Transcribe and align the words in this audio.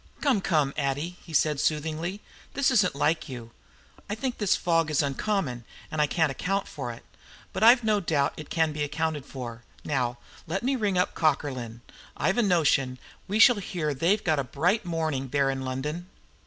"Come, 0.19 0.41
come, 0.41 0.73
Addie!" 0.77 1.17
he 1.23 1.31
said 1.31 1.59
soothingly. 1.59 2.21
"This 2.55 2.71
isn't 2.71 2.95
like 2.95 3.29
you. 3.29 3.51
I 4.09 4.15
think 4.15 4.39
this 4.39 4.55
fog 4.55 4.89
is 4.89 5.03
uncommon, 5.03 5.63
and 5.91 6.01
I 6.01 6.07
can't 6.07 6.31
account 6.31 6.67
for 6.67 6.91
it, 6.91 7.05
but 7.53 7.61
I've 7.61 7.83
no 7.83 7.99
doubt 7.99 8.33
it 8.35 8.49
can 8.49 8.71
be 8.71 8.81
accounted 8.83 9.27
for. 9.27 9.61
Now, 9.85 10.17
let 10.47 10.63
me 10.63 10.75
ring 10.75 10.97
up 10.97 11.13
Cockerlyne. 11.13 11.81
I've 12.17 12.39
a 12.39 12.41
notion 12.41 12.97
we 13.27 13.37
shall 13.37 13.57
hear 13.57 13.93
they've 13.93 14.23
got 14.23 14.39
a 14.39 14.43
bright 14.43 14.85
morning 14.85 15.27
there 15.29 15.51
in 15.51 15.61
London." 15.61 16.09